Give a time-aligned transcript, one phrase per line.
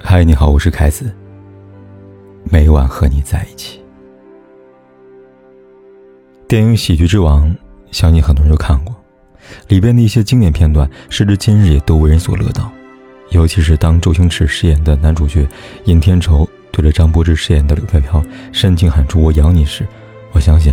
[0.00, 1.12] 嗨，你好，我是凯子。
[2.44, 3.80] 每晚和你在一起。
[6.46, 7.48] 电影《喜剧之王》，
[7.90, 8.94] 相信很多人都看过，
[9.68, 12.70] 里边的一些经典片段，时至今日也都为人所乐道。
[13.30, 15.48] 尤其是当周星驰饰演的男主角
[15.86, 18.22] 尹天仇对着张柏芝饰演的柳飘飘
[18.52, 19.86] 深情喊出“我养你”时，
[20.32, 20.72] 我相信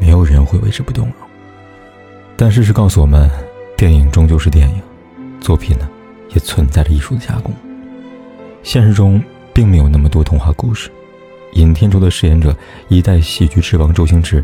[0.00, 1.14] 没有人会为之不动容。
[2.36, 3.30] 但事实告诉我们，
[3.76, 4.80] 电影终究是电影，
[5.40, 5.88] 作品呢，
[6.30, 7.54] 也存在着艺术的加工。
[8.62, 9.22] 现实中
[9.52, 10.90] 并没有那么多童话故事，
[11.54, 12.56] 尹天仇的饰演者
[12.88, 14.42] 一代喜剧之王周星驰，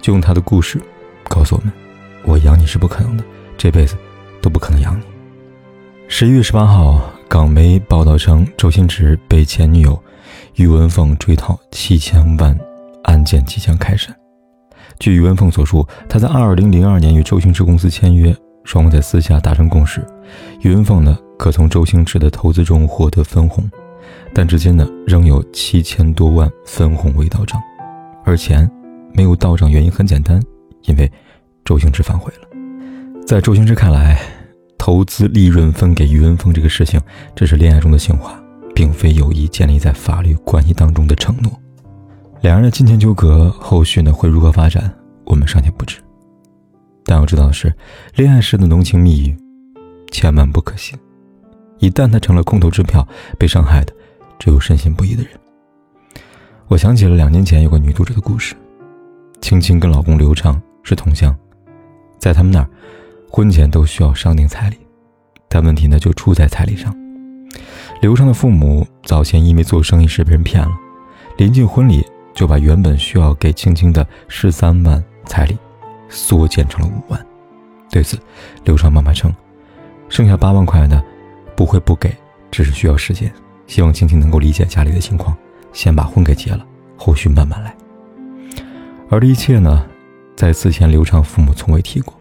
[0.00, 0.80] 就用他的故事
[1.24, 1.72] 告诉我们：
[2.24, 3.24] 我养你是不可能的，
[3.56, 3.96] 这辈子
[4.40, 5.02] 都不可能养你。
[6.06, 10.00] 十一月十八号，港媒报道称，周星驰被前女友
[10.54, 12.58] 于文凤追讨七千万
[13.04, 14.14] 案件即将开审。
[14.98, 20.02] 据于文凤所述，他在二零零二年与周星驰公司签约，双方在私下达成共识，
[20.62, 21.18] 于文凤呢。
[21.38, 23.70] 可从周星驰的投资中获得分红，
[24.34, 27.62] 但至今呢仍有七千多万分红未到账，
[28.24, 28.68] 而钱
[29.14, 30.42] 没有到账原因很简单，
[30.82, 31.10] 因为
[31.64, 32.48] 周星驰反悔了。
[33.24, 34.20] 在周星驰看来，
[34.76, 37.00] 投资利润分给于文峰这个事情，
[37.36, 38.42] 这是恋爱中的情话，
[38.74, 41.52] 并非友谊建立在法律关系当中的承诺。
[42.40, 44.92] 两人的金钱纠葛后续呢会如何发展，
[45.24, 45.98] 我们尚且不知。
[47.04, 47.72] 但要知道的是，
[48.16, 49.36] 恋爱时的浓情蜜语，
[50.10, 50.98] 千万不可信。
[51.78, 53.06] 一旦他成了空头支票，
[53.38, 53.92] 被伤害的
[54.38, 55.32] 只有深信不疑的人。
[56.66, 58.54] 我想起了两年前有个女读者的故事：
[59.40, 61.34] 青青跟老公刘畅是同乡，
[62.18, 62.68] 在他们那儿，
[63.30, 64.76] 婚前都需要商定彩礼，
[65.48, 66.94] 但问题呢就出在彩礼上。
[68.02, 70.76] 刘畅的父母早前因为做生意时被人骗了，
[71.36, 72.04] 临近婚礼
[72.34, 75.56] 就把原本需要给青青的十三万彩礼
[76.08, 77.26] 缩减成了五万。
[77.90, 78.18] 对此，
[78.64, 79.32] 刘畅妈妈称，
[80.08, 81.02] 剩下八万块呢。
[81.58, 82.16] 不会不给，
[82.52, 83.32] 只是需要时间。
[83.66, 85.36] 希望青青能够理解家里的情况，
[85.72, 86.64] 先把婚给结了，
[86.96, 87.74] 后续慢慢来。
[89.10, 89.84] 而这一切呢，
[90.36, 92.14] 在此前刘畅父母从未提过，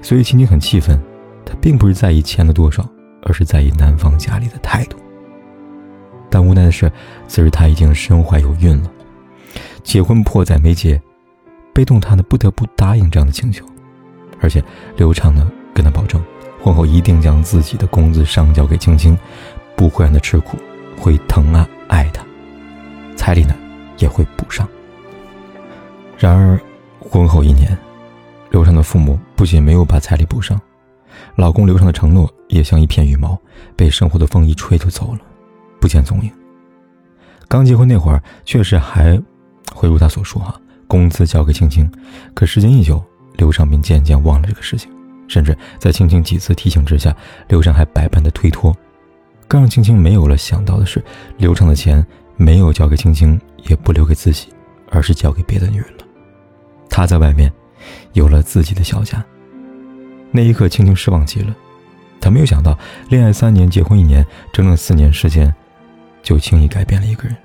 [0.00, 0.98] 所以青青很气愤。
[1.44, 2.88] 她并不是在意钱的多少，
[3.24, 4.96] 而是在意男方家里的态度。
[6.30, 6.90] 但无奈的是，
[7.28, 8.90] 此时她已经身怀有孕了，
[9.84, 10.98] 结婚迫在眉睫，
[11.74, 13.66] 被动她呢不得不答应这样的请求。
[14.40, 14.64] 而且
[14.96, 16.18] 刘畅呢跟她保证。
[16.62, 19.16] 婚后一定将自己的工资上交给青青，
[19.74, 20.58] 不会让她吃苦，
[20.96, 22.24] 会疼爱爱她，
[23.16, 23.54] 彩礼呢
[23.98, 24.68] 也会补上。
[26.18, 26.60] 然而，
[26.98, 27.76] 婚后一年，
[28.50, 30.60] 刘畅的父母不仅没有把彩礼补上，
[31.34, 33.38] 老公刘畅的承诺也像一片羽毛，
[33.74, 35.20] 被生活的风一吹就走了，
[35.80, 36.30] 不见踪影。
[37.48, 39.18] 刚结婚那会儿，确实还
[39.74, 41.90] 会如他所说哈，工资交给青青，
[42.34, 43.02] 可时间一久，
[43.36, 44.90] 刘畅便渐渐忘了这个事情。
[45.30, 48.76] 甚至在青青几次提醒之下，刘畅还百般的推脱。
[49.46, 51.02] 更让青青没有了想到的是，
[51.38, 52.04] 刘畅的钱
[52.36, 54.48] 没有交给青青，也不留给自己，
[54.90, 56.04] 而是交给别的女人了。
[56.88, 57.50] 他在外面
[58.12, 59.24] 有了自己的小家。
[60.32, 61.54] 那一刻，青青失望极了。
[62.20, 62.76] 他没有想到，
[63.08, 65.52] 恋爱三年，结婚一年，整整四年时间，
[66.22, 67.36] 就轻易改变了一个人。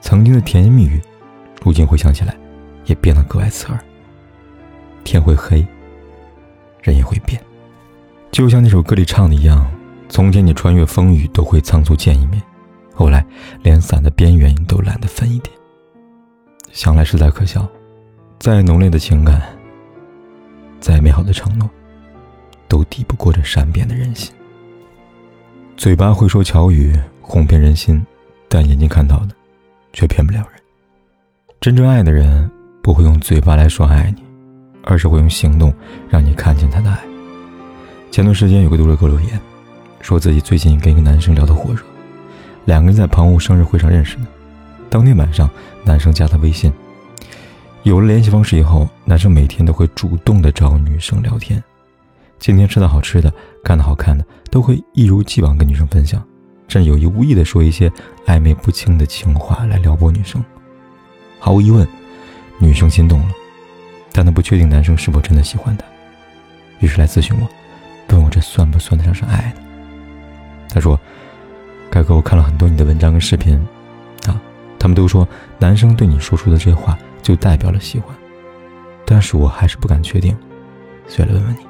[0.00, 1.00] 曾经的甜言蜜语，
[1.62, 2.36] 如今回想起来，
[2.84, 3.78] 也变得格外刺耳。
[5.02, 5.66] 天会黑。
[6.84, 7.42] 人也会变，
[8.30, 9.66] 就像那首歌里唱的一样：
[10.10, 12.40] 从前你穿越风雨都会仓促见一面，
[12.94, 13.24] 后来
[13.62, 15.56] 连伞的边缘你都懒得分一点。
[16.72, 17.66] 想来实在可笑，
[18.38, 19.40] 再浓烈的情感，
[20.78, 21.70] 再美好的承诺，
[22.68, 24.34] 都抵不过这善变的人心。
[25.76, 28.04] 嘴巴会说巧语哄骗人心，
[28.46, 29.34] 但眼睛看到的，
[29.94, 30.60] 却骗不了人。
[31.60, 32.50] 真正爱的人，
[32.82, 34.23] 不会用嘴巴来说爱你。
[34.84, 35.72] 而是会用行动
[36.08, 36.98] 让你看见他的爱。
[38.10, 39.40] 前段时间有个读者给我留言，
[40.00, 41.80] 说自己最近跟一个男生聊得火热，
[42.64, 44.22] 两个人在朋友生日会上认识的。
[44.88, 45.50] 当天晚上，
[45.82, 46.72] 男生加他微信，
[47.82, 51.60] 有了联系方式以后，男生每天都会主动的找女生聊天，
[52.38, 53.32] 今天吃的好吃的，
[53.64, 56.22] 看的好看的，都会一如既往跟女生分享，
[56.68, 57.90] 甚至有意无意的说一些
[58.26, 60.40] 暧昧不清的情话来撩拨女生。
[61.40, 61.84] 毫无疑问，
[62.58, 63.28] 女生心动了。
[64.16, 65.84] 但他不确定男生是否真的喜欢他，
[66.78, 67.48] 于是来咨询我，
[68.10, 69.60] 问我这算不算得上是爱呢？
[70.68, 70.98] 他说
[71.90, 73.56] ：“凯哥，我看了很多你的文章跟视频，
[74.28, 74.40] 啊，
[74.78, 75.26] 他们都说
[75.58, 78.14] 男生对你说出的这话就代表了喜欢，
[79.04, 80.36] 但是我还是不敢确定，
[81.08, 81.66] 所以来问问你。”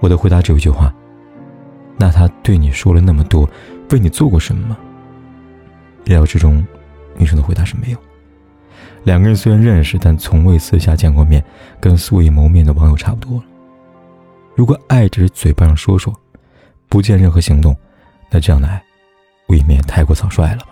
[0.00, 0.90] 我的回答只有一句话
[1.98, 3.46] ：“那他对你说了那么多，
[3.90, 4.78] 为你做过什么吗？”
[6.04, 6.66] 意料之中，
[7.18, 7.98] 女生的回答是没有。
[9.04, 11.42] 两个人虽然认识，但从未私下见过面，
[11.80, 13.44] 跟素未谋面的网友差不多了。
[14.54, 16.14] 如果爱只是嘴巴上说说，
[16.88, 17.76] 不见任何行动，
[18.30, 18.82] 那这样的爱，
[19.48, 20.68] 未免太过草率了吧？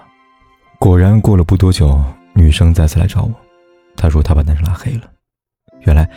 [0.79, 2.03] 果然，过了不多久，
[2.35, 3.33] 女生再次来找我，
[3.97, 5.11] 她说她把男生拉黑了。
[5.81, 6.09] 原来，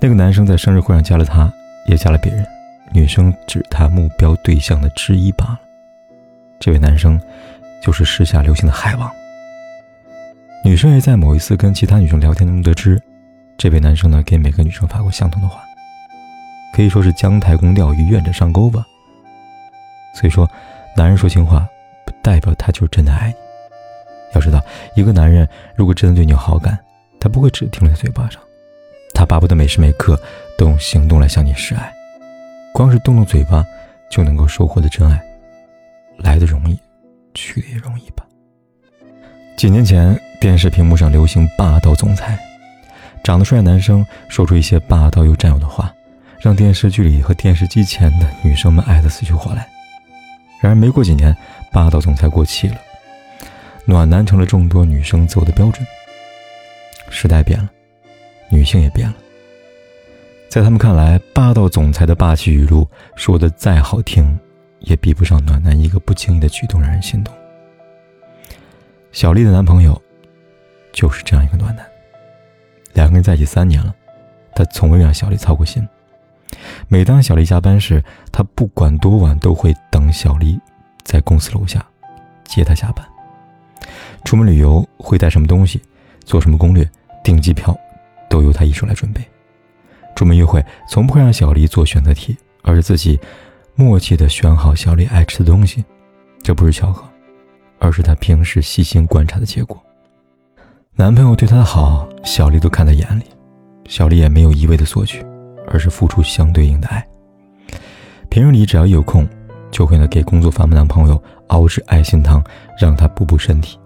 [0.00, 1.52] 那个男生在生日会上加了她，
[1.86, 2.44] 也加了别人，
[2.92, 5.60] 女生只是他目标对象的之一罢了。
[6.58, 7.20] 这位男生，
[7.82, 9.10] 就是时下流行的海王。
[10.62, 13.00] 女生也在某一次跟其他女生聊天中得知，
[13.56, 15.62] 这位男生呢给每个女生发过相同的话，
[16.74, 18.86] 可以说是姜太公钓鱼，愿者上钩吧。
[20.14, 20.48] 所以说，
[20.94, 21.66] 男人说情话，
[22.04, 23.34] 不代表他就是真的爱你。
[24.34, 24.62] 要知道，
[24.94, 26.78] 一个男人如果真的对你有好感，
[27.18, 28.40] 他不会只停留在嘴巴上，
[29.14, 30.20] 他巴不得每时每刻
[30.58, 31.92] 都用行动来向你示爱。
[32.74, 33.64] 光是动动嘴巴，
[34.10, 35.20] 就能够收获的真爱，
[36.18, 36.78] 来的容易，
[37.34, 38.26] 去的也容易吧。
[39.56, 42.38] 几年前，电视屏幕上流行霸道总裁，
[43.22, 45.94] 长得帅的男生说出一些霸道又占有的话，
[46.38, 49.68] 让电视剧里和电视机前的女生们爱得死去活来。
[50.58, 51.36] 然而没过几年，
[51.70, 52.76] 霸道总裁过气了，
[53.84, 55.86] 暖男成了众多女生择偶的标准。
[57.10, 57.68] 时代变了，
[58.48, 59.14] 女性也变了，
[60.48, 64.38] 在他们看来，霸道总裁的霸气语录说的再好听，
[64.78, 67.34] 也比不上暖男一个不经意的举动让人心动。
[69.12, 70.00] 小丽的男朋友
[70.92, 71.86] 就是这样一个暖男。
[72.92, 73.94] 两个人在一起三年了，
[74.54, 75.86] 他从未让小丽操过心。
[76.88, 78.02] 每当小丽加班时，
[78.32, 80.60] 他不管多晚都会等小丽
[81.04, 81.84] 在公司楼下
[82.44, 83.06] 接她下班。
[84.24, 85.80] 出门旅游会带什么东西，
[86.24, 86.88] 做什么攻略，
[87.22, 87.76] 订机票，
[88.28, 89.22] 都由他一手来准备。
[90.16, 93.18] 出门约会从不会让小丽做选择题，而是自己
[93.74, 95.84] 默契的选好小丽爱吃的东西。
[96.42, 97.08] 这不是巧合。
[97.82, 99.82] 而是他平时细心观察的结果。
[100.96, 103.24] 男朋友对她的好，小丽都看在眼里，
[103.88, 105.24] 小丽也没有一味的索取，
[105.66, 107.06] 而是付出相对应的爱。
[108.28, 109.26] 平日里只要一有空，
[109.70, 112.44] 就会呢给工作繁忙男朋友熬制爱心汤，
[112.78, 113.78] 让他补补身体。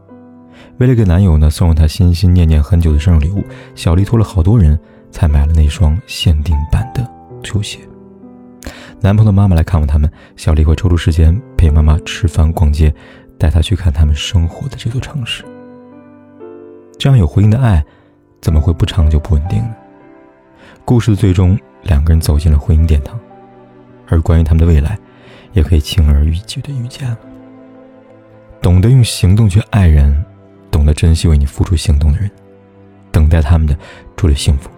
[0.78, 3.44] 为了给男友呢送上他心心念念很久的生日礼物，
[3.76, 4.78] 小丽托了好多人
[5.12, 7.08] 才买了那双限定版的
[7.44, 7.78] 球鞋。
[9.00, 12.92] 男朋友的妈妈来看望他们，小丽会抽出时间陪妈妈吃饭、逛街。
[13.36, 15.44] 带他去看他们生活的这座城市。
[16.99, 17.85] 这样有回应的爱，
[18.41, 19.75] 怎么会不长久不稳定呢？
[20.85, 23.19] 故事的最终，两个人走进了婚姻殿堂，
[24.08, 24.99] 而关于他们的未来，
[25.52, 27.19] 也可以轻而易举的预见了。
[28.62, 30.25] 懂得用行动去爱人，
[30.70, 32.31] 懂得珍惜为你付出行动的人，
[33.11, 33.76] 等待他们的，
[34.17, 34.70] 除了幸福，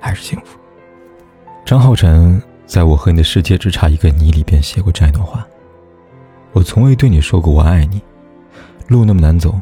[0.00, 0.58] 还是幸福。
[1.64, 5.46] 张浩晨在我和你的世界只差一个你里边写过这样一段话。
[6.52, 8.00] 我从未对你说过我爱你，
[8.88, 9.60] 路那么难走，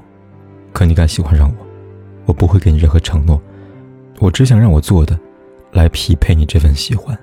[0.76, 1.66] 可你敢喜欢上我，
[2.26, 3.40] 我不会给你任何承诺，
[4.18, 5.18] 我只想让我做的，
[5.72, 7.18] 来匹配你这份喜欢，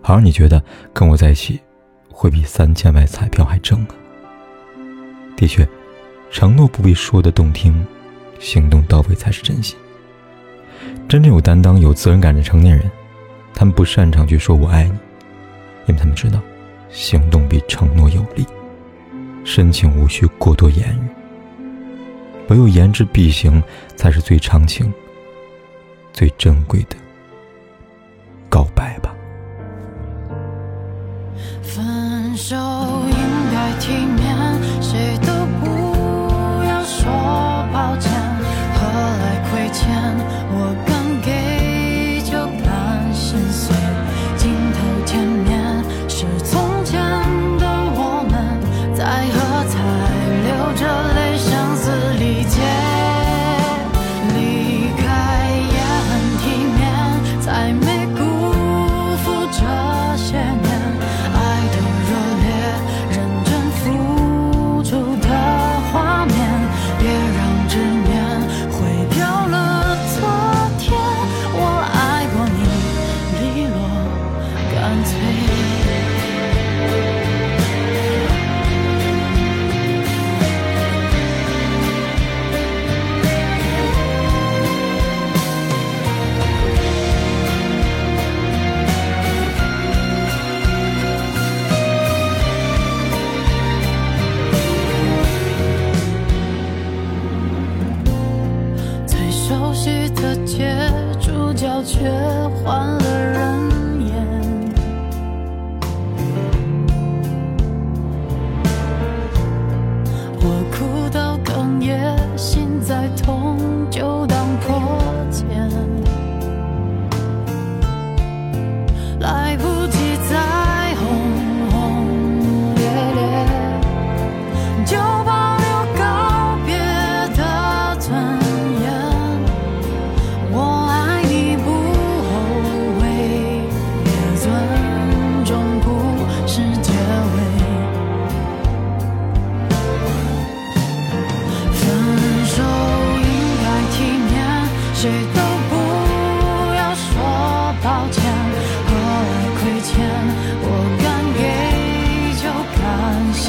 [0.00, 0.64] 好让你觉得
[0.94, 1.60] 跟我在一起，
[2.10, 3.88] 会比三千万彩票还挣啊。
[5.36, 5.68] 的确，
[6.30, 7.86] 承诺不必说的动听，
[8.38, 9.76] 行动到位才是真心。
[11.06, 12.90] 真正有担当、有责任感的成年人，
[13.52, 14.94] 他们不擅长去说我爱你，
[15.86, 16.40] 因为他们知道。
[16.88, 18.46] 行动比承诺有力，
[19.44, 21.17] 深情无需过多言语，
[22.48, 23.62] 唯有言之必行，
[23.96, 24.92] 才是最长情、
[26.12, 26.96] 最珍贵的。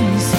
[0.01, 0.38] emotions